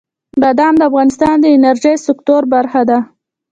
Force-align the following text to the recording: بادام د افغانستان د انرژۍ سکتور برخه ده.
بادام 0.41 0.73
د 0.77 0.81
افغانستان 0.89 1.35
د 1.41 1.45
انرژۍ 1.57 1.95
سکتور 2.07 2.41
برخه 2.53 2.81
ده. 2.89 2.97